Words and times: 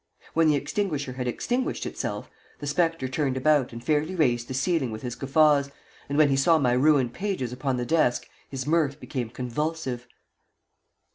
When 0.33 0.47
the 0.47 0.55
extinguisher 0.55 1.13
had 1.13 1.27
exhausted 1.27 1.85
itself, 1.89 2.27
the 2.57 2.65
spectre 2.65 3.07
turned 3.07 3.37
about 3.37 3.71
and 3.71 3.83
fairly 3.83 4.15
raised 4.15 4.47
the 4.47 4.55
ceiling 4.55 4.89
with 4.89 5.03
his 5.03 5.13
guffaws, 5.13 5.69
and 6.09 6.17
when 6.17 6.29
he 6.29 6.35
saw 6.35 6.57
my 6.57 6.73
ruined 6.73 7.13
pages 7.13 7.53
upon 7.53 7.77
the 7.77 7.85
desk 7.85 8.27
his 8.49 8.65
mirth 8.65 8.99
became 8.99 9.29
convulsive. 9.29 10.07